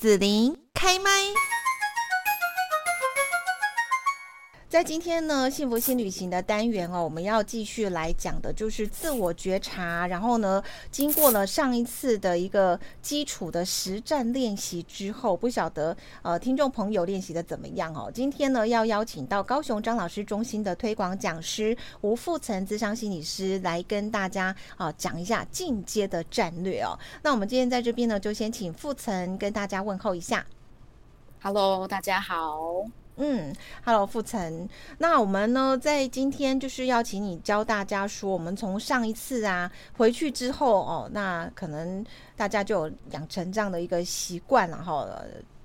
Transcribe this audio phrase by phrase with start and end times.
[0.00, 1.10] 子琳开麦。
[4.70, 10.06] 在今天呢，幸福新旅行的单元哦，我们要继续来讲的就是自我觉察。
[10.06, 10.62] 然后呢，
[10.92, 18.08] 经过了上一次的一个基础的实战练习之后，不晓得呃听众朋友练习的怎么样哦？
[18.14, 26.96] 今天呢，要邀请到高雄张老师中心的推广讲师吴富岑咨商心理师来跟大家啊、讲一下进阶的战略哦。
[27.24, 30.46] 那我们今天在这边呢，就先请富岑跟大家问候一下。
[31.42, 32.86] Hello，大家好。
[33.22, 34.66] 嗯，Hello，富岑。
[34.96, 42.02] 那我们呢，在今天就是要请你教大家说，我们从上一次啊回去之后哦，那可能
[42.34, 45.06] 大家就养成这样的一个习惯，然后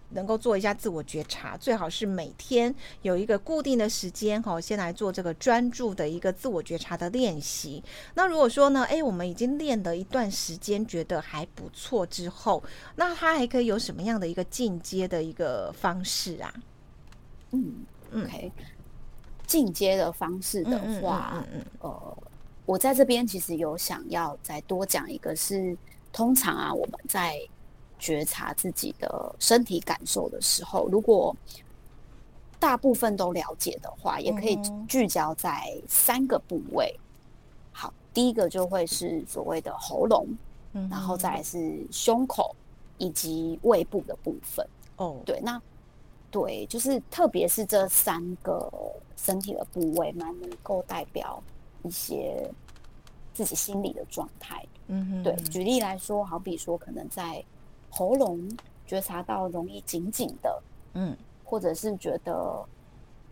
[0.10, 7.82] 能够做一下自我觉察，最好是每天有一个固定的时间哈，先来做这个专注的一个自我觉察的练习。
[8.16, 12.62] 那如果说呢，哎，我们已经练了一段时间，觉得还不错之后，
[12.98, 16.54] 那它还可以有什么样的一个进阶的一个方式啊？
[18.12, 18.52] 嗯，OK，
[19.48, 21.44] 进阶的方式的话，
[21.80, 22.18] 呃，
[22.66, 25.78] 我在这边其实有想要再多讲一个是，是
[26.12, 27.40] 通常啊，我们在
[28.00, 31.36] 觉察自己的身体感受的时候，如果
[32.60, 36.98] 大部分都了解的话，也可以聚焦在三个部位。
[37.72, 40.28] 好，第一个就会是所谓的喉咙，
[40.72, 42.56] 然后再来是胸口
[42.98, 44.68] 以及胃部的部分。
[44.98, 45.62] 哦，对，那。
[46.36, 48.70] 对，就是特别是这三个
[49.16, 51.42] 身体的部位，蛮能够代表
[51.84, 52.46] 一些
[53.34, 54.62] 自己心理的状态。
[54.88, 55.34] 嗯哼，对。
[55.50, 57.42] 举例来说，好比说，可能在
[57.90, 58.46] 喉咙
[58.86, 60.62] 觉察到容易紧紧的，
[60.96, 62.62] 嗯，或者是觉得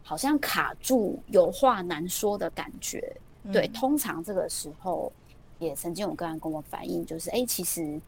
[0.02, 3.14] 好像卡住、有话难说的感觉。
[3.44, 5.12] 嗯、对，通常这个时候
[5.60, 8.00] 也曾经有个人跟我反映，就是哎，其实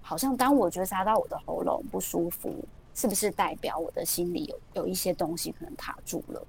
[0.00, 2.54] 好像当我觉察到我的喉咙不舒服。
[2.98, 6.44] 是不是代表我的心里有有一些东西可能卡住了？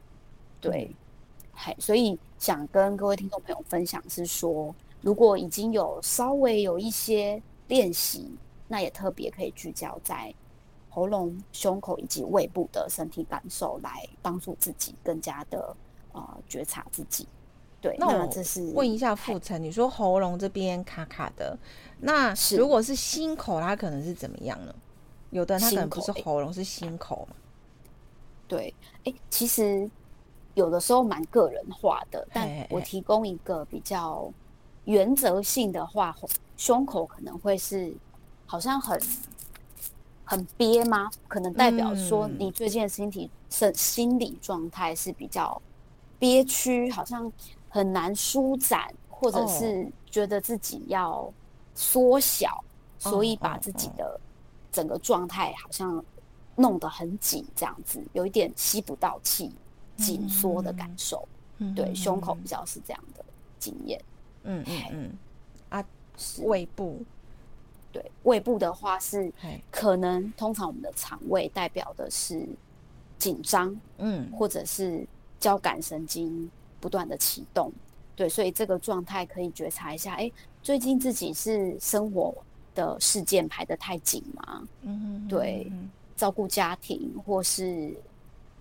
[0.59, 0.89] 对，
[1.53, 8.35] 嘿，所以想跟各位听众朋友分享是说，如果已经有稍微有一些练习，
[8.67, 10.33] 那也特别可以聚焦在
[10.89, 15.75] 喉咙、胸口以及胃部的身体感受，来帮助自己更加的
[16.13, 17.27] 呃觉察自己。
[17.79, 21.55] 对，那，我这是问一下富成，你说喉咙这边卡卡的，
[21.99, 24.73] 那如果是心口，它可能是怎么样呢？
[25.31, 27.35] 有的人他可能不是喉咙，欸、是心口嘛？
[28.47, 28.73] 对，
[29.03, 29.87] 哎、欸，其实
[30.55, 34.27] 有的时候蛮个人化的，但我提供一个比较
[34.85, 36.15] 原则性的话，
[36.57, 37.93] 胸口可能会是
[38.47, 38.99] 好像很
[40.25, 41.11] 很憋吗？
[41.27, 45.61] 可能代表说你最近的身体是心理状态是比较
[46.17, 47.31] 憋屈，好像
[47.69, 51.31] 很难舒展，或者是觉得自己要
[51.75, 52.63] 缩小，
[52.97, 54.19] 所以把自己的。
[54.71, 56.03] 整个状态好像
[56.55, 59.51] 弄得很紧，这样子有一点吸不到气、
[59.97, 61.27] 紧缩的感受。
[61.57, 63.23] 嗯、对，胸口比较是这样的
[63.59, 64.01] 经验。
[64.43, 65.17] 嗯嗯嗯。
[65.69, 65.85] 啊，
[66.43, 67.01] 胃部。
[67.91, 69.33] 对，胃部的话是
[69.71, 72.47] 可能通常我们的肠胃代表的是
[73.17, 75.07] 紧张，嗯，或者是
[75.39, 76.49] 交感神经
[76.79, 77.73] 不断的启动。
[78.15, 80.13] 对，所以这个状态可以觉察一下。
[80.13, 80.31] 哎，
[80.61, 82.35] 最近自己是生活。
[82.79, 84.67] 的事件排得太紧吗？
[84.83, 85.71] 嗯哼，对，
[86.15, 87.93] 照顾家庭或是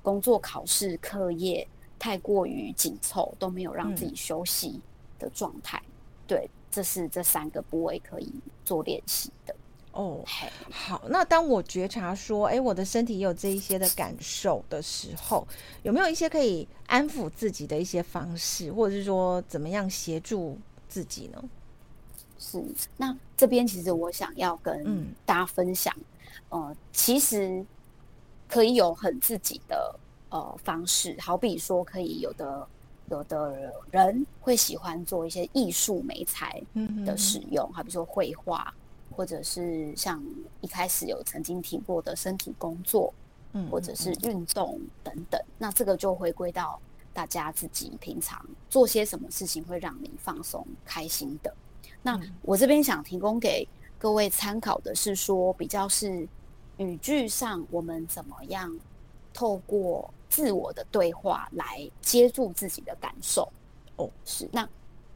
[0.03, 1.67] 工作、考试、课业
[1.99, 4.81] 太过于紧凑，都没有让自己休息
[5.19, 5.81] 的状态。
[5.85, 5.93] 嗯、
[6.27, 8.33] 对，这是这三个部位可以
[8.65, 9.55] 做练习的。
[9.93, 10.23] 哦，
[10.71, 15.47] 好，那当我觉察说，哎，我的身体有这一些的感受的时候，
[15.83, 20.57] 有没有一些可以安抚自己的一些方式，或者是说怎么样协助
[20.89, 21.43] 自己呢？
[22.39, 22.65] 是，
[22.97, 25.93] 那这边其实我想要跟大家分享，
[26.51, 27.65] 嗯、呃，其实
[28.47, 29.99] 可以有很自己的
[30.31, 32.67] 呃方式，好比说可以有的
[33.11, 36.63] 有的人会喜欢做一些艺术美材
[37.05, 38.73] 的使用，嗯、好比说绘画，
[39.17, 40.23] 或者是像
[40.61, 43.13] 一开始有曾经提过的身体工作，
[43.53, 46.81] 嗯、或者是运动等等，那这个就回归到
[47.13, 51.53] 大家自己平常做些什么事情会让你放松开心的。
[52.09, 53.69] 那我这边想提供给
[53.99, 56.27] 各位参考的是说，比较是
[56.79, 58.75] 语句上，我们怎么样
[59.35, 63.47] 透过自我的对话来接住自己的感受。
[63.97, 64.67] 哦，是那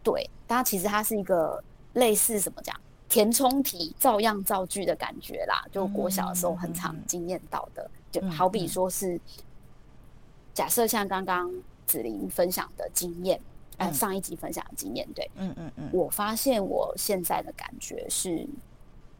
[0.02, 2.78] 对，它其实它是一个类似什么讲
[3.08, 5.64] 填充题、照样造句的感觉啦。
[5.72, 9.18] 就国小的时候很常经验到的，就好比说是
[10.52, 11.50] 假设像刚刚
[11.86, 13.40] 子琳分享的经验。
[13.78, 18.46] 呃，上一集分享的经验，对，嗯嗯嗯，我发现我现在的感觉是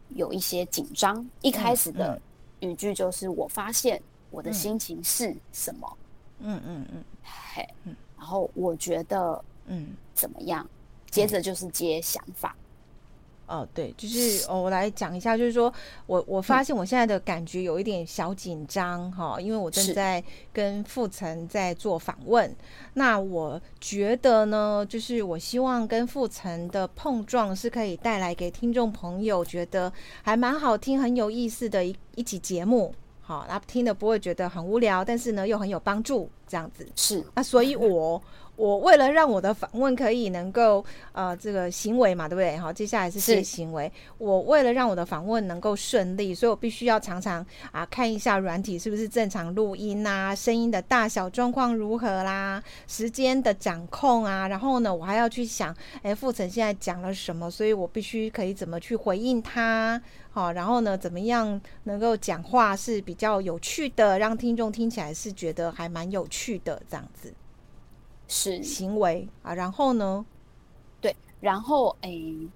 [0.09, 2.21] 有一些紧张，一开始的
[2.59, 4.01] 语句就是我发现
[4.31, 5.97] 我的心情是什么？
[6.39, 7.67] 嗯嗯嗯，嘿，
[8.17, 9.95] 然后我觉得嗯。
[10.15, 10.65] 怎么样？
[11.09, 12.55] 接着就是接想法。
[13.45, 15.71] 哦，对，就是哦，我来讲一下，就是说
[16.05, 20.23] 我我发现我现在的感觉有一点小紧张哈，因为我正在
[20.53, 22.55] 跟富岑在做访问。
[22.93, 29.91] 那我觉得呢，就是我希望跟富岑的碰撞是可以带来给听众朋友觉得
[30.21, 32.95] 还蛮好听、很有意思的一一集节目。
[33.21, 37.23] 好，那听的不会觉得很无聊，但是呢又很有帮助，这样子是。
[37.35, 38.21] 那所以我。
[38.55, 42.55] 我为了让我的访问可以能够呃这个行为嘛，对不对？
[42.57, 43.91] 好，接下来是些行为。
[44.19, 54.47] 我为了让我的访问能够顺利，所以我必须要常常啊看一下软体是不是正常录音啊，声音的大小状况如何啦，时间的掌控啊。
[54.47, 57.49] 然后呢，我还要去想，哎，傅成现在讲了什么？
[57.49, 59.99] 所以我必须可以怎么去回应他？
[60.31, 67.33] 好，然后呢，怎么样能够讲话是比较有趣的，让听众听起来是觉得还蛮有趣的这样子。
[68.33, 70.25] 是行为啊，然后呢？
[70.99, 72.49] 对，然后诶、欸，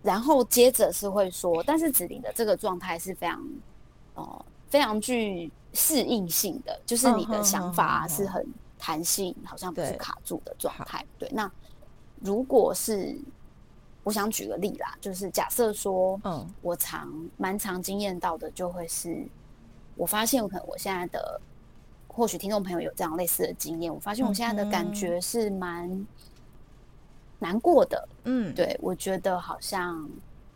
[0.00, 3.40] 然后接着是会说，但是子玲的这个状态是非常
[4.14, 8.46] 哦、呃，非常具适应性的，就是你的想法是很
[8.78, 11.04] 弹性，好像不是卡住的状态。
[11.18, 11.50] 对，那
[12.20, 13.18] 如果是
[14.04, 19.26] 我想举个例啦，就是假设说，嗯，我常蛮常经验到的，就会是
[19.96, 21.40] 我发现，可能我现在的。
[22.14, 26.06] 或许听众朋友有这样类似的经验，我发现我现在的感觉是蛮
[27.40, 28.08] 难过的。
[28.22, 30.08] 嗯，对，我觉得好像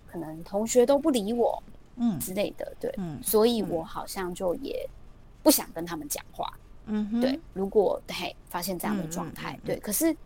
[0.07, 1.61] 可能同学都不理我，
[1.97, 4.89] 嗯之类的，对，嗯，所以我好像就也
[5.43, 6.49] 不想跟他们讲话。
[6.87, 10.17] 嗯，对，如果嘿发现这样的状态，对，可是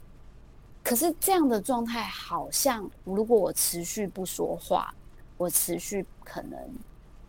[0.85, 4.95] 可是这样的状态好像，如果我持续不说话，
[5.39, 6.61] 我持续可能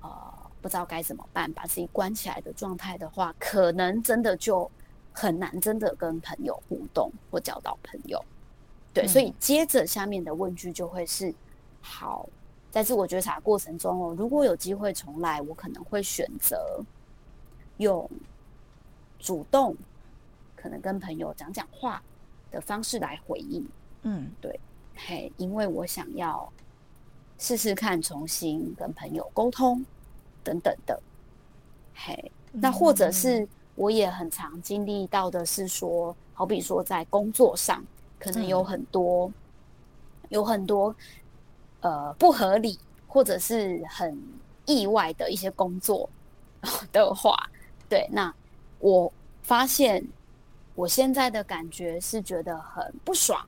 [0.01, 0.32] 呃。
[0.63, 4.71] 不知道该怎么办，把自己关起来的状态的话，可能真的就
[5.11, 8.23] 很难真的跟朋友互动或交到朋友。
[8.93, 11.35] 对，嗯、所以接着下面的问句就会是：
[11.81, 12.29] 好，
[12.71, 16.81] 在自我觉察过程中哦，如果有机会重来，我可能会选择
[17.79, 18.09] 用
[19.19, 19.75] 主动，
[20.55, 22.01] 可能跟朋友讲讲话
[22.49, 23.67] 的方式来回应。
[24.03, 24.57] 嗯，对，
[24.95, 26.49] 嘿，因为我想要
[27.37, 29.85] 试试看重新跟朋友沟通。
[30.43, 31.01] 等等的，
[31.95, 37.83] 嘿，那或者是我也很常经历到的是说，好比说在工作上，
[38.19, 39.33] 可能有很多，嗯、
[40.29, 40.95] 有很多
[41.81, 44.17] 呃不合理或者是很
[44.65, 46.09] 意外的一些工作
[46.91, 47.35] 的话，
[47.89, 48.33] 对，那
[48.79, 49.11] 我
[49.41, 50.05] 发现
[50.75, 53.43] 我现在的感觉是觉得很不爽，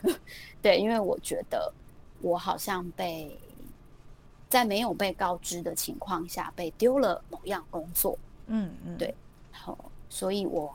[0.62, 1.72] 对，因为我觉得
[2.20, 3.38] 我好像被。
[4.48, 9.14] 在没有被告知的情况下，被丢了某样工作，嗯嗯，对，
[9.52, 9.78] 好，
[10.08, 10.74] 所以我，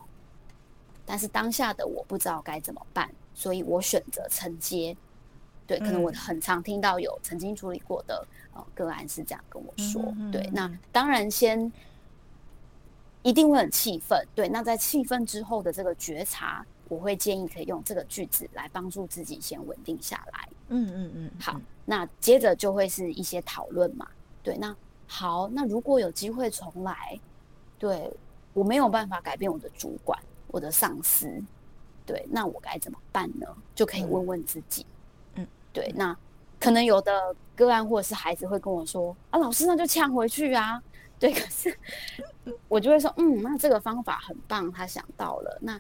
[1.06, 4.96] 但是当下的我不知道该怎么办，所以我选择承接。
[5.66, 11.72] 对，可能我很常听到有曾经处理过的呃个案是这样跟我说，嗯、对，那当然先
[13.22, 16.66] 一定会很气愤，对，那在气愤之后的这个觉察。
[16.94, 20.48] 我会建议可以用这个句子来帮助自己先稳定下来。
[20.70, 21.32] 嗯嗯嗯。
[21.40, 24.08] 好，那接着就会是一些讨论嘛。
[24.42, 24.76] 对，那
[25.08, 27.20] 好，那如果有机会重来，
[27.78, 28.12] 对，
[28.54, 30.18] 我没有办法改变我的主管、
[30.48, 31.28] 我的上司，
[32.06, 33.48] 对，那我该怎么办呢？
[33.74, 34.86] 就可以问问自己。
[35.36, 36.16] 嗯，对，那
[36.60, 40.82] 可能有的个案或者是孩子会跟我说：“啊，老师，那就呛回去啊。
[41.20, 41.78] ”对，可是
[42.68, 45.80] 我就会说：“嗯，那这个方法很棒，他想到了。”那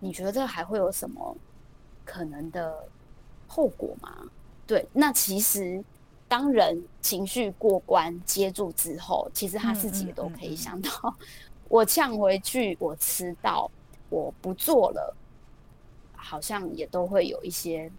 [0.00, 1.36] 你觉得这还会有什么
[2.04, 2.84] 可能的
[3.46, 4.24] 后果吗？
[4.66, 5.82] 对，那其实
[6.26, 11.26] 当人情绪过关接住之后，其实他自己也都可以想到，嗯嗯嗯嗯、
[11.68, 13.70] 我呛回去，我迟到，
[14.08, 15.14] 我不做了，
[16.16, 17.90] 好像也都会有一些，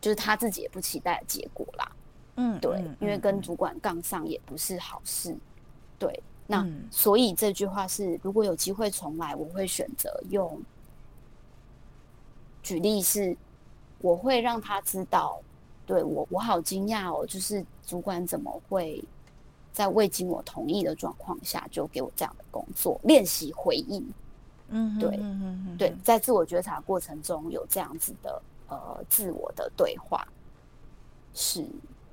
[0.00, 1.92] 就是他自己也不期待的结果啦。
[2.36, 5.36] 嗯，对，因为跟主管杠上也不是好事。
[5.98, 10.60] 对，那、嗯、所以这句话是，如果有机会重来，我会选择用。
[12.66, 13.36] 举例是，
[14.00, 15.40] 我会让他知道，
[15.86, 19.00] 对，我我好惊讶哦，就是主管怎么会
[19.72, 23.00] 在未经我同意的状况下就给我这样的工作？
[23.04, 24.04] 练习回应，
[24.70, 25.16] 嗯，对，
[25.78, 30.26] 对，在自我觉察过程中有这样子的呃自我的对话，
[31.32, 31.64] 是，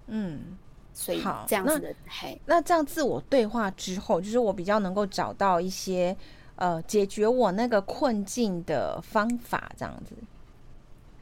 [0.05, 0.55] 嗯，
[0.93, 6.15] 所以这样子的，那嘿，那这样自我对话之后，就是我比较能够找到一些
[6.57, 10.13] 呃解决我那个困境的方法，这样子。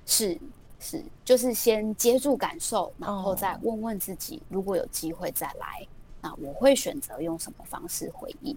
[0.05, 0.39] 是
[0.79, 5.87] 是，就是先接住感受，然后再问问自己，如果有机会再来，
[6.21, 8.55] 那我会选择用什么方式回应？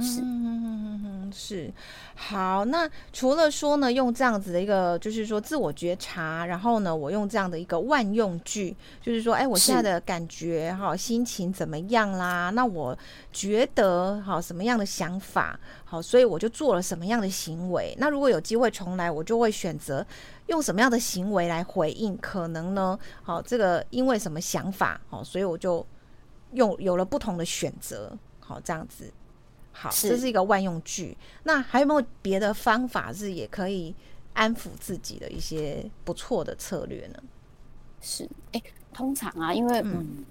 [0.00, 1.72] 是，嗯，是，
[2.14, 2.64] 好。
[2.66, 12.50] 那除了说呢，用这样子的一个，就是说自我觉察，然后呢，我用这样的一个万用句，就是说，哎，我现在的感觉哈，心情怎么样啦？
[12.50, 12.96] 那我
[13.32, 17.96] 觉得好什么样的想法好，所以我就做了什么样的行为。
[17.98, 20.06] 那如果有机会重来，我就会选择
[20.46, 22.16] 用什么样的行为来回应。
[22.18, 25.84] 可能呢，好，这个因为什么想法好，所以我就
[26.52, 28.16] 用有了不同的选择。
[28.38, 29.12] 好，这样子。
[29.80, 31.16] 好，这是一个万用句。
[31.44, 33.94] 那还有没有别的方法是也可以
[34.34, 37.22] 安抚自己的一些不错的策略呢？
[38.00, 40.24] 是，哎、欸，通常啊，因为嗯，嗯，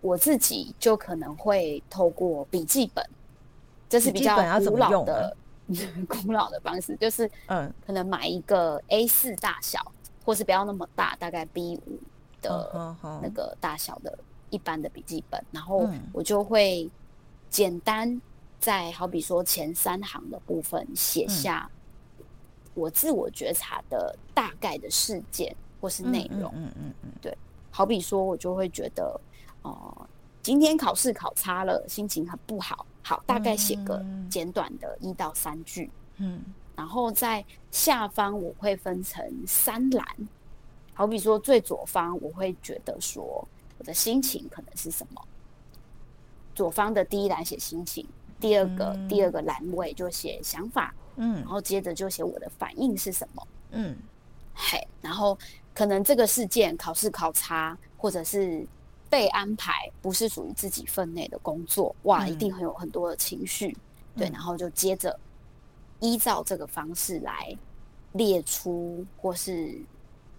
[0.00, 3.04] 我自己就可能会透过笔记本，
[3.90, 5.36] 这是比较古老的、
[6.08, 9.78] 古老的方式，就是嗯，可能买一个 A 四大小，
[10.24, 11.98] 或是不要那么大，大概 B 五
[12.40, 16.90] 的那个大小的一般的笔记本，然后我就会。
[17.50, 18.20] 简单
[18.60, 21.70] 在好比说前三行的部分写下
[22.74, 27.36] 我自我觉察的大概的事件或是内容，嗯嗯嗯，对，
[27.70, 29.20] 好比说我就会觉得，
[29.62, 30.06] 哦，
[30.42, 36.42] 今天考试考差了，心情很不好，好，大概写个简短的一到三句，嗯，
[36.76, 40.06] 然后在下方我会分成三栏，
[40.94, 43.46] 好比说最左方我会觉得说
[43.78, 45.24] 我的心情可能是什么。
[46.58, 48.04] 左方的第一栏写心情，
[48.40, 53.96] 第二个、嗯、第二个栏位就写想法，嗯，然后接着就写我的反应是什么，嗯，
[54.52, 55.38] 嘿，然后
[55.72, 58.66] 可能这个事件考试考察，或者是
[59.08, 63.68] 被安排不是属于自己分内的工作，哇，一定很有很多的情绪，
[64.16, 65.16] 嗯、对，然后就接着
[66.00, 67.56] 依照这个方式来
[68.14, 69.80] 列出，或是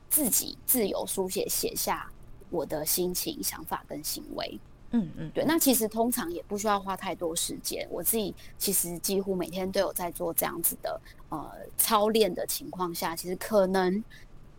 [0.10, 2.12] 自己自由书写写下
[2.50, 4.60] 我的心情、想法跟行为。
[4.92, 7.88] 嗯嗯，对，那其实通常也不需要花太多时间。
[7.92, 14.04] 我自己其实几乎每天都有在做这样子的呃操练的情况下，其实可能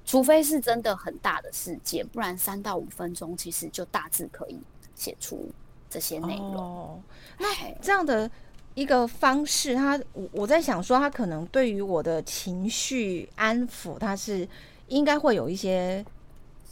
[0.05, 4.61] 除非是真的很大的事件，不然三到五分钟其实就大致可以
[4.95, 5.51] 写出
[5.89, 6.57] 这些内容。
[6.57, 7.01] 哦，
[7.39, 7.49] 那
[7.83, 8.31] 这样的
[8.75, 14.49] 一个方式，他我我在想说，他可能对于我的情绪安抚，他是
[14.87, 16.05] 应该会有一些。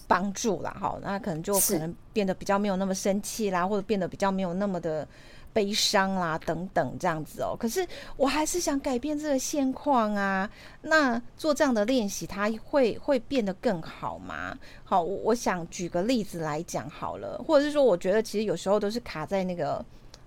[0.09, 5.07] 帮助啦，哈，那可能就可能变得比较没有那么生气啦，或者变得比较没有那么的
[5.53, 7.55] 悲伤啦，等等这样子哦。
[7.61, 7.87] 可是
[8.17, 10.51] 我还是想改变这个现况啊。
[10.81, 14.57] 那做这样的练习，它会会变得更好吗？
[14.83, 19.85] 好，我我想举个例子来讲好了，或者是说，我觉得其实有时候都是卡在那个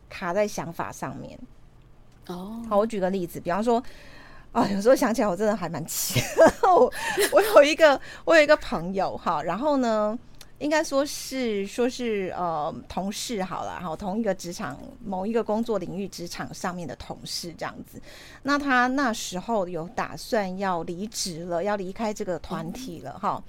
[0.09, 1.39] 卡在想法上面。
[2.27, 3.83] 哦，好，我举个例子，比方说。
[4.51, 6.19] 啊，有时候想起来我真的还蛮气。
[6.63, 6.91] 我
[7.31, 10.17] 我有一个我有一个朋友哈，然后呢，
[10.59, 18.01] 应该说是说是呃同事好了，哈同一个职场某一个工作领域职场上面的同事这样子。
[18.43, 23.41] 那他那时候有打算要离职了，要离开这个团体了哈。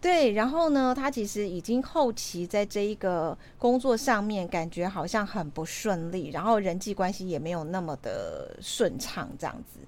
[0.00, 9.78] 对，然后呢，他其实已经后期在这一个工作上面感觉好像很不顺利，然后人际关系也没有那么的顺畅这样子。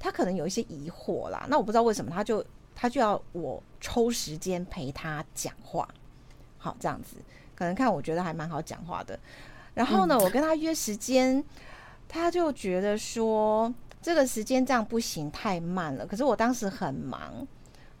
[0.00, 2.42] 他可能有一些疑惑啦，那我不知道为什么，他就
[2.74, 5.86] 他就要我抽时间陪他讲话，
[6.56, 7.16] 好这样子，
[7.54, 9.20] 可能看我觉得还蛮好讲话的。
[9.74, 11.44] 然后呢，我跟他约时间，
[12.08, 16.06] 他就觉得说这个时间这样不行，太慢了。
[16.06, 17.46] 可是我当时很忙，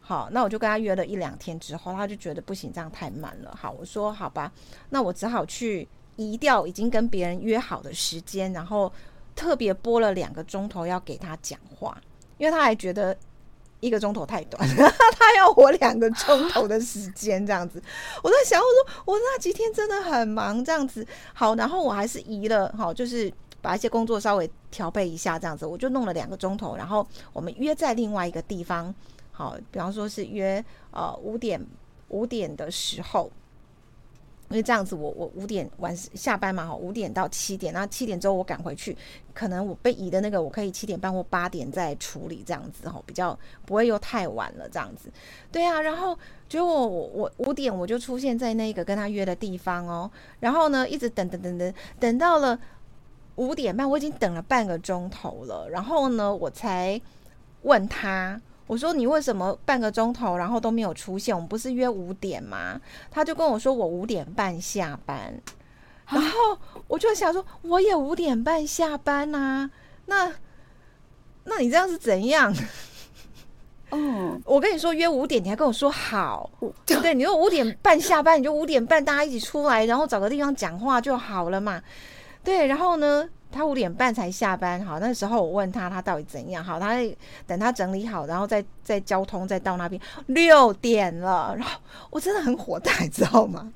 [0.00, 3.54] 好，那我就跟他约了一两天之后，他就觉得不行，这样太慢了。
[3.54, 4.50] 好，我说好吧，
[4.88, 8.90] 那我只好去移掉已经跟别人约好的时间，然后。
[9.34, 11.96] 特别拨了两个钟头要给他讲话，
[12.38, 13.16] 因为他还觉得
[13.80, 14.62] 一个钟头太短，
[15.16, 17.82] 他要我两个钟头的时间这样子。
[18.22, 21.06] 我在想，我说我那几天真的很忙这样子。
[21.32, 23.32] 好，然后我还是移了，好，就是
[23.62, 26.76] 把一些工作稍微调配一下这样子，我就弄了两个钟头。
[26.76, 28.94] 然后我们约在另外一个地方，
[29.32, 31.64] 好，比方说是约呃五点
[32.08, 33.30] 五点的时候。
[34.50, 38.96] 因为这样子我，我五点晚下班嘛，哈，五点到七点，然后七点之后我赶回去，
[39.32, 45.08] 可能我被移的那个，我可以七点半或八点再处理，这样子哈，比较不会又太晚了，这样子。
[45.52, 52.58] 对啊，然后结果我我五点我就出现在那个跟他约的地方哦，然后呢，一直等等等等，等到了
[53.36, 57.00] 五点半，我已经等了半个钟头了，然后呢，我才
[57.62, 58.40] 问他。
[58.70, 61.34] 我说你为什么半个钟头然后都没有出现？
[61.34, 62.80] 我们不是约五点吗？
[63.10, 65.34] 他就跟我说我五点半下班，
[66.06, 69.68] 然后我就想说我也五点半下班啊，
[70.06, 70.32] 那
[71.42, 72.54] 那你这样是怎样？
[73.90, 76.48] 嗯， 我跟你说约五点，你还跟我说好，
[76.86, 77.12] 对不对？
[77.12, 81.82] 你说五点半下班，你就五点半大家一起出来，然后找个地方讲话就好了嘛。
[82.42, 86.96] 对，然后呢，他五点半才下班，好，那时候我问他他到底怎样，好，他
[87.46, 91.78] 等他整理好，然后再再交通再到那边，六点了，然后
[92.10, 93.70] 我真的很火大， 你知道吗？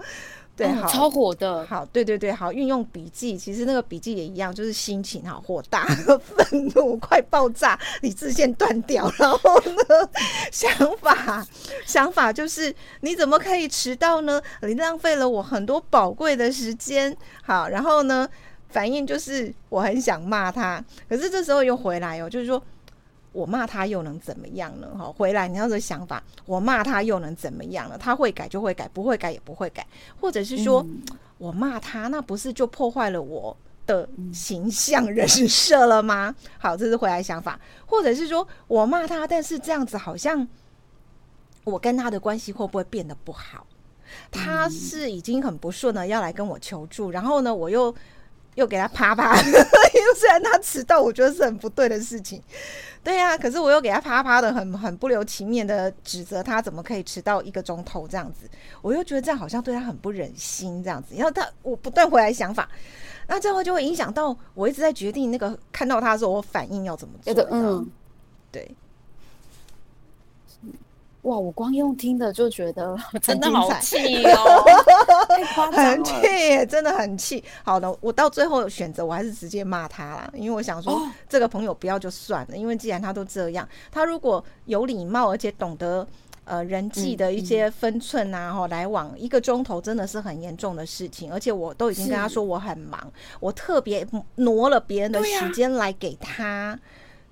[0.56, 5.84] 对，好，超火的，好，对对对，好，运用笔记，其实那个笔记也一样，就是心情好火大、
[6.22, 10.08] 愤怒、快爆炸，理智线断掉，然后呢，
[10.52, 11.44] 想法
[11.84, 14.40] 想法就是你怎么可以迟到呢？
[14.62, 18.28] 你浪费了我很多宝贵的时间，好，然后呢，
[18.68, 22.62] 反应就是我很想骂他，可是这时候又回来哦，就是说。
[23.34, 24.86] 我骂他又能怎么样呢？
[24.96, 27.98] 哈，回来你要的想法，我骂他又能怎么样呢？
[27.98, 29.84] 他会改就会改，不会改也不会改，
[30.20, 31.02] 或者是说、嗯、
[31.38, 33.56] 我骂他，那不是就破坏了我
[33.88, 36.32] 的形象人设了吗？
[36.58, 40.46] 好，这是回来想法，或者是说我骂他，但是这样子好像
[41.64, 43.66] 我跟他的关系会不会变得不好？
[44.30, 47.92] 他是已经很不顺了，要来跟我求助，然后呢，我又
[48.54, 49.60] 又给他啪啪， 因为
[50.16, 52.42] 虽然他迟到，我觉得是很不对的事情。
[53.02, 58.48] 对呀、啊，可是我又给他啪啪的很很不留情面的指责他怎么可以迟到一个钟头这样子，
[58.80, 62.66] 我又觉得这样好像对他很不忍心这样子，然后他我不断回来想法，
[63.26, 67.86] 那这样就会影响到我一直在决定那个看到他的时候我反应要怎么做，嗯，
[68.50, 68.74] 对。
[71.24, 71.38] 哇！
[71.38, 74.64] 我光用听的就觉得 真的好气哦，
[75.72, 76.12] 很气，
[76.68, 77.42] 真的很气。
[77.62, 86.06] 好的，我到最后选择我还是直接骂他啦，因为我想说、哦、这个朋友不要就算了，因为既然他都这样，他如果有礼貌而且懂得
[86.44, 93.00] 呃人际的一些分寸啊，哈、嗯嗯，来往一个钟头真的是很严重的事情，而且我都已经跟他说我很忙，
[93.40, 96.78] 我特别挪了别人的时间来给他，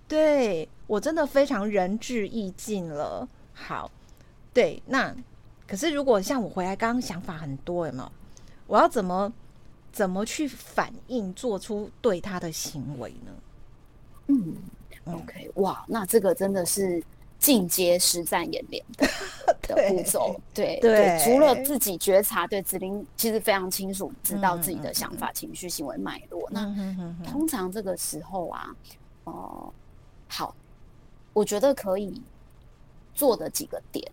[0.09, 3.29] 对，啊、对我真的非常仁至义尽了。
[3.63, 3.89] 好，
[4.53, 5.15] 对，那
[5.69, 8.13] 可是如果像我回来，刚刚想法很多，有没有？
[8.67, 9.33] 我要怎么
[9.93, 13.33] 怎么去反应，做出对他的行为呢？
[14.27, 14.57] 嗯
[15.05, 17.03] ，OK，哇，那这个真的是
[17.39, 19.07] 进阶实战演练的
[19.63, 26.51] 的步骤，对对，对，除了自己觉察，对子玲其实非常清楚知道自己的想法、嗯、情绪、行为脉络。
[26.53, 28.77] 嗯、那通常这个时候啊，
[29.25, 29.73] 哦、呃，
[30.29, 30.55] 好，
[31.33, 32.21] 我觉得可以。
[33.15, 34.11] 做的几个点，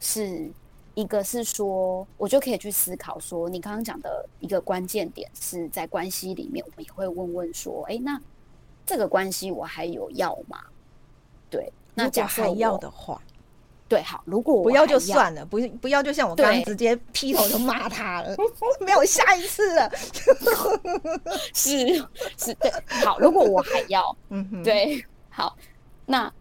[0.00, 0.50] 是
[0.94, 8.20] 一个是说，我就可以去思考说，你刚刚讲的一个关键点是在关系里面，我们也会问问说，哎，那
[8.86, 10.60] 这个关系我还有要吗？
[11.50, 13.20] 对，那假设还要的话，
[13.88, 18.36] 对，好，如果我不要就算了，不不要就像我刚刚直接劈头就骂他了，
[18.80, 19.90] 没有下一次了，
[21.54, 21.94] 是
[22.36, 22.70] 是，对，
[23.04, 25.56] 好，如果我还要，嗯哼，对，好，
[26.06, 26.32] 那。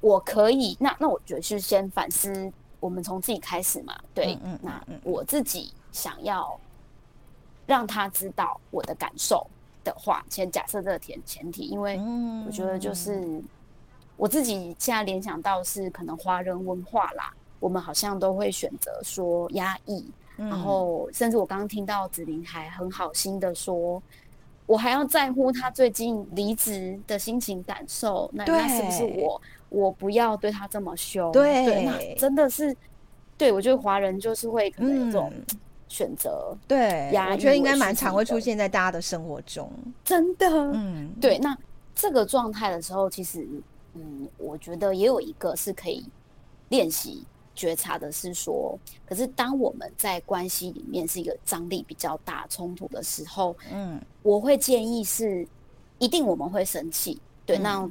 [0.00, 3.98] 我可以，那那我觉得是先反思，我们从自己开始嘛。
[4.14, 6.58] 对，嗯，那我自己想要
[7.66, 9.44] 让他知道我的感受
[9.82, 12.00] 的话，先假设这个前前提，因为
[12.46, 13.42] 我觉得就是
[14.16, 24.00] 我自己现在联想到是可能华人文化啦，我们好像都会选择说压抑，然后甚至我刚刚听到子玲还很好心的说，
[24.66, 29.40] 我还要在乎他最近离职的心情感受，那那是不是我？
[29.70, 32.74] 我不要对他这么凶，对，对，那真的是，
[33.36, 35.30] 对，我觉得华人就是会可能有这种
[35.88, 39.70] 选择、嗯，对，我觉得应该蛮常会出现在大家的生活中，
[40.02, 41.38] 真的，嗯，对。
[41.38, 41.56] 那
[41.94, 43.46] 这个状态的时候，其实，
[43.94, 46.06] 嗯，我觉得也有一个是可以
[46.70, 55.46] 练习觉察的，是说，可是当我们在关系里面是一个张力比较大、冲突的时候，嗯，我会建议是，
[55.98, 57.90] 一定我们会生气，对，嗯、那。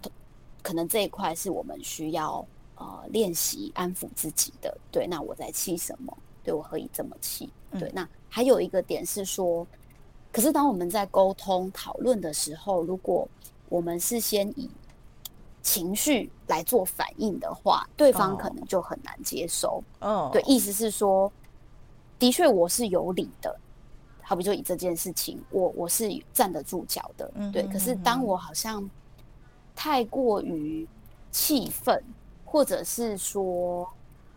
[0.67, 4.77] 可能这一块是我们需要呃练习安抚自己的。
[4.91, 6.17] 对，那我在气什么？
[6.43, 7.49] 对，我何以这么气？
[7.79, 9.65] 对，那还有一个点是说，
[10.29, 13.25] 可是当我们在沟通讨论的时候，如果
[13.69, 14.69] 我们是先以
[15.61, 19.81] 情绪来做反应的话，对方可能就很难接受。
[20.01, 21.31] 哦，对，意思是说，
[22.19, 23.57] 的确我是有理的，
[24.21, 27.31] 好比就以这件事情，我我是站得住脚的。
[27.53, 28.89] 对，可是当我好像。
[29.77, 30.87] 太过于
[31.29, 32.03] 气愤，
[32.43, 33.87] 或者是说，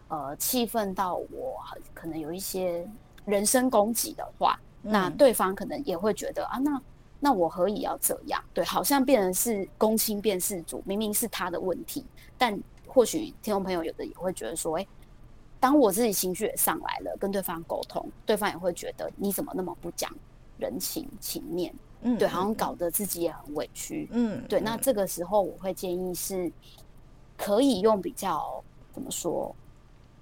[0.08, 1.56] 呃，气愤到我
[1.94, 2.86] 可能有一些
[3.24, 6.82] 人身攻击的话，嗯，那对方可能也会觉得啊，那
[7.18, 8.44] 那我何以要这样？
[8.52, 12.04] 对，好像变成是公亲变事主，明明是他的问题，
[12.36, 14.86] 但或许听众朋友有的也会觉得说，哎，
[15.58, 20.14] 当我自己情绪也上来了，跟对方沟通，对方也会觉得你怎么那么不讲
[20.58, 21.74] 人情情面？
[22.02, 24.08] 嗯，对，好像搞得自己也很委屈。
[24.12, 26.50] 嗯，对，那这个时候我会建议是，
[27.36, 29.54] 可以用比较怎么说？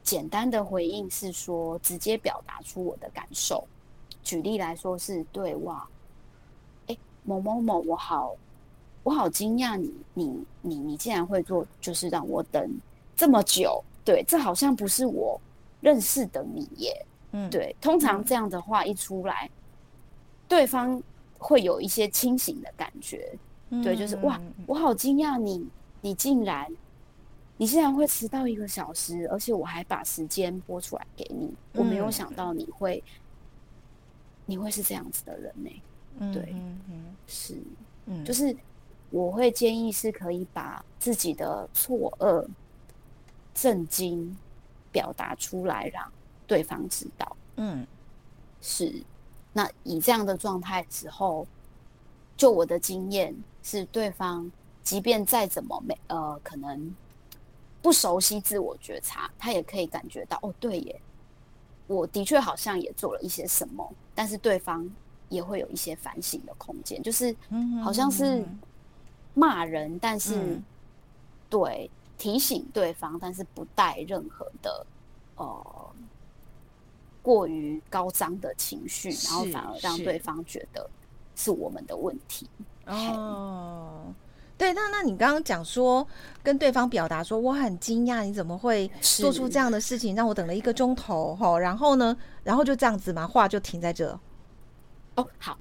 [0.03, 3.63] 简单的回应是说，直接表达出我的感受。
[4.23, 5.87] 举例来说是，对，哇，
[6.87, 8.35] 哎，某某某，我好，
[9.03, 12.71] 我好惊讶你，你，你，你竟然会做，就是让我等
[13.15, 13.85] 这么久。
[14.03, 15.39] 对，这好像不是我
[15.83, 17.07] 认识的你耶。
[17.33, 19.53] 嗯，对，通常这样的话一出来，嗯、
[20.49, 21.03] 对方
[21.39, 23.33] 会有一些清醒的感觉。
[23.71, 25.69] 嗯、对，就是哇，我好惊讶你，
[26.01, 26.67] 你竟然，
[27.59, 33.03] 你竟然会迟到一个小时，而且我还把时间拨出来给你，嗯、我没有想到你会，
[34.47, 35.83] 你会是这样子的人呢。
[36.19, 36.55] 嗯、对，
[37.27, 37.63] 是，
[38.07, 38.57] 嗯，就是
[39.11, 42.47] 我会建议是可以把自己的错愕、
[43.55, 44.37] 震惊
[44.91, 46.11] 表达出来，让
[46.47, 47.37] 对方知道。
[47.57, 47.87] 嗯，
[48.63, 49.03] 是。
[49.59, 51.45] 那以这样的状态之后，
[52.37, 54.49] 就我的经验是，对方
[54.85, 56.95] 即便再怎么没呃，可能
[57.83, 61.01] 不熟悉自我觉察，他也可以感觉到哦，对耶，
[61.89, 64.89] 我的确好像也做了一些什么，但是对方
[65.29, 67.35] 也会有一些反省的空间，就是
[67.83, 68.45] 好像是
[69.35, 70.63] 骂人，但是、嗯、
[71.51, 74.87] 对提醒对方，但是不带任何的
[75.35, 75.88] 呃
[77.23, 80.89] 过于高涨的情绪，然后反而让对方觉得。
[81.41, 82.49] 是我们的问题
[82.85, 84.13] 哦，
[84.57, 86.05] 对，那那你刚刚讲说
[86.43, 91.57] 跟对方表达说我很惊讶，你怎么会做出这样的事情，让我等了一个钟头哈？
[91.57, 94.11] 然后呢，然后就这样子嘛，话就停在这。
[95.15, 95.57] 哦，好，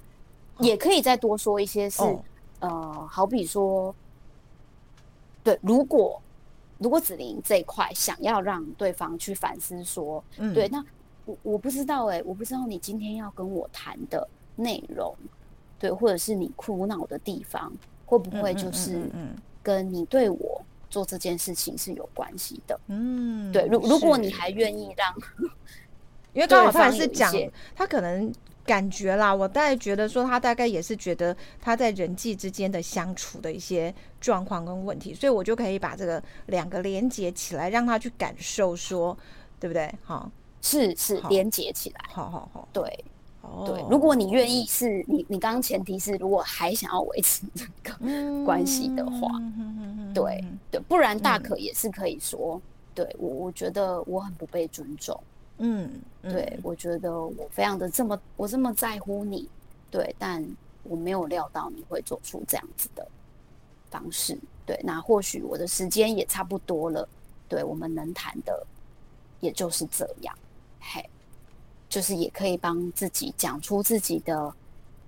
[0.61, 2.23] 也可以再多说一些是，哦、
[2.61, 3.93] 呃，好比说，
[5.43, 6.19] 对，如果
[6.79, 10.83] 如果子玲这一块想要让对方去反思说，嗯，对，那
[11.27, 15.15] 我我不知道哎、欸，我不知道你今天要跟我谈的内容。
[15.79, 17.71] 对，或者是你苦恼的地方，
[18.03, 19.07] 会不会就是
[19.61, 20.59] 跟你对我
[20.89, 22.79] 做这件事情是有关系的？
[22.87, 23.67] 嗯，对。
[23.67, 25.13] 如如果你还愿意让，
[26.33, 27.31] 因为刚好他也是讲，
[27.75, 28.33] 他可能
[28.65, 39.15] 感觉啦，我大概觉得说，他大概也是觉得他在人际之间的相处的一些状况跟问题，所以我就可以把这个两个连接起来，让他去感受说，
[39.59, 39.93] 对不对？
[40.03, 40.31] 好，
[40.67, 43.05] 是是连接起来，好好好，对。
[43.65, 52.61] 对，如果你愿意是你，你刚刚前提是如果还想要维持这个关系的话，嗯、对对，不然大可也是可以说，嗯、
[52.93, 55.17] 对我我觉得我很不被尊重，
[55.59, 55.89] 嗯，
[56.23, 56.33] 嗯。
[56.33, 59.47] 对我觉得我非常的这么我这么在乎你，
[59.89, 60.45] 对，但
[60.83, 63.07] 我没有料到你会做出这样子的
[63.89, 67.07] 方式，对，那或许我的时间也差不多了，
[67.47, 68.67] 对，我们能谈的
[69.39, 70.37] 也就是这样，
[70.79, 71.07] 嘿。
[71.89, 74.53] 就是也可以帮自己讲出自己的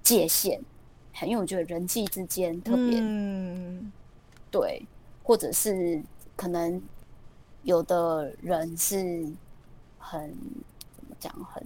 [0.01, 0.57] 界限，
[1.23, 3.91] 因为我觉得人际之间特别，嗯，
[4.49, 4.81] 对，
[5.21, 6.01] 或者是
[6.37, 6.81] 可能
[7.63, 9.29] 有的人是
[9.97, 10.33] 很
[10.95, 11.61] 怎么讲，很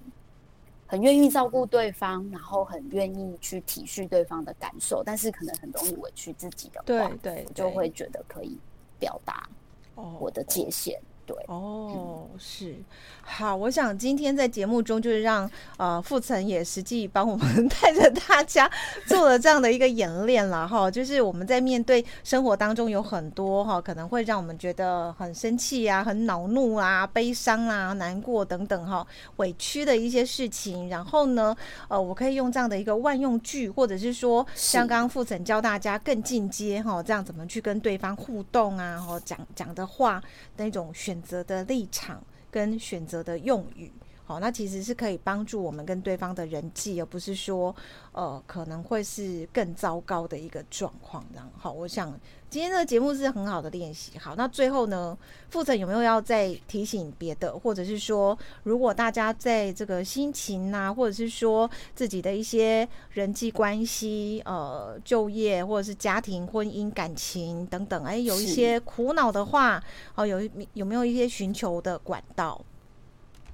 [0.88, 8.58] 很愿意照顾对方，然后很愿意去体恤对方的感受，但是可能很容易委屈自己的话，对对，就会觉得可以
[9.00, 9.48] 表达
[9.96, 11.00] 我的界限。
[11.00, 12.76] 哦对哦，是
[13.22, 18.70] 好，我想今天在节目中就是让呃傅岑也实际帮我们带着大家
[19.08, 29.08] 做了这样的一个演练了哈，就是我们在面对生活当中有很多哈，可能会让我们觉得很生气啊、很恼怒啊、悲伤啊、难过等等哈、
[29.38, 31.56] 委屈的一些事情，然后呢，
[31.88, 40.22] 呃，我可以用这样的一个万用句，或者是说像刚刚傅岑教大家更进阶哈，这样怎么去跟对方互动啊，哈，讲讲的话
[40.58, 41.13] 那种选。
[41.14, 43.92] 选择的立场跟选择的用语，
[44.26, 47.76] 好，那其实是可以帮助我们跟对方的人际，而不是说，
[48.14, 51.24] 呃，可能会是更糟糕的一个状况。
[51.36, 52.20] 然后，我想
[52.54, 54.16] 今天的节目是很好的练习。
[54.20, 55.18] 好，那最后呢，
[55.50, 70.40] 傅岑有没有要再提醒别的，或者是说，如果大家在这个心情啊，或者是说自己的一些人际关系，呃，就业或者是家庭、婚姻、感情等等，哎，有一些苦恼的话，哦，有
[70.74, 72.64] 有没有一些寻求的管道？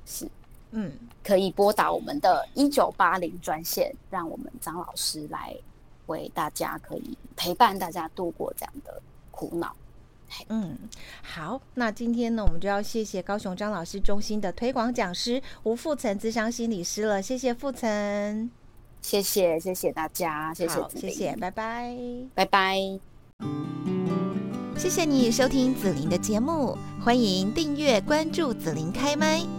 [0.05, 0.27] 是。
[0.71, 0.91] 嗯，
[1.23, 5.55] 可以拨打我们的一九八零专线，让我们张老师来
[6.09, 9.73] 为大家可以陪伴大家度过这样的苦恼。
[10.49, 10.77] 嗯，
[11.23, 17.19] 好，那今天呢，我们就要谢谢高雄张老师中心的推广讲师吴富岑资商心理师了。
[17.19, 18.51] 谢谢富岑，
[19.01, 21.97] 谢谢谢谢大家，谢谢谢谢，拜拜
[22.35, 22.77] 拜拜。
[24.77, 29.58] 谢谢你收听紫琳的节目，欢迎订阅关注紫琳开麦。